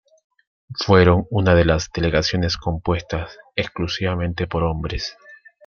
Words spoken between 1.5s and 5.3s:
de las delegaciones compuestas exclusivamente por hombres.